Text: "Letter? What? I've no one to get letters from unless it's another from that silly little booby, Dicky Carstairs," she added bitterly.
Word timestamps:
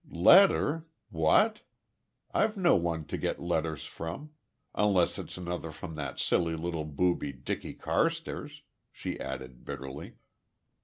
"Letter? 0.09 0.87
What? 1.11 1.61
I've 2.33 2.57
no 2.57 2.75
one 2.75 3.05
to 3.05 3.19
get 3.19 3.39
letters 3.39 3.85
from 3.85 4.31
unless 4.73 5.19
it's 5.19 5.37
another 5.37 5.69
from 5.69 5.93
that 5.93 6.17
silly 6.19 6.55
little 6.55 6.85
booby, 6.85 7.31
Dicky 7.33 7.75
Carstairs," 7.75 8.63
she 8.91 9.19
added 9.19 9.63
bitterly. 9.63 10.15